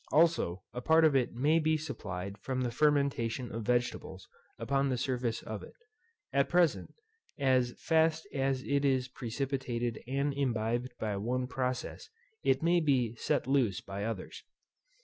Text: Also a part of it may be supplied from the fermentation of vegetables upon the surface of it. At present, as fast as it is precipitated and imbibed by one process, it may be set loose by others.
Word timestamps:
Also 0.11 0.63
a 0.73 0.81
part 0.81 1.05
of 1.05 1.15
it 1.15 1.31
may 1.35 1.59
be 1.59 1.77
supplied 1.77 2.35
from 2.39 2.61
the 2.61 2.71
fermentation 2.71 3.51
of 3.53 3.61
vegetables 3.61 4.27
upon 4.57 4.89
the 4.89 4.97
surface 4.97 5.43
of 5.43 5.61
it. 5.61 5.75
At 6.33 6.49
present, 6.49 6.95
as 7.37 7.75
fast 7.77 8.27
as 8.33 8.63
it 8.63 8.83
is 8.83 9.07
precipitated 9.07 9.99
and 10.07 10.33
imbibed 10.33 10.95
by 10.97 11.17
one 11.17 11.45
process, 11.45 12.09
it 12.41 12.63
may 12.63 12.79
be 12.79 13.13
set 13.13 13.45
loose 13.45 13.79
by 13.79 14.03
others. 14.03 14.41